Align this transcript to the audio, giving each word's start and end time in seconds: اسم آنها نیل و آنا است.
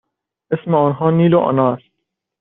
اسم 0.51 0.73
آنها 0.75 1.11
نیل 1.11 1.33
و 1.33 1.39
آنا 1.39 1.73
است. 1.73 1.91